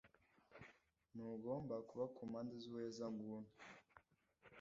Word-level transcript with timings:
Ntugomba 1.13 1.75
kuba 1.87 2.05
ku 2.13 2.21
mpande 2.29 2.53
zubuhezanguni 2.61 3.49